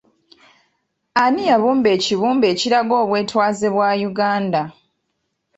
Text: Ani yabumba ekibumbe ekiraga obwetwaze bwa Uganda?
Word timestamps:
Ani 1.23 1.41
yabumba 1.49 1.89
ekibumbe 1.97 2.45
ekiraga 2.53 2.93
obwetwaze 3.03 3.67
bwa 3.75 3.89
Uganda? 4.09 4.61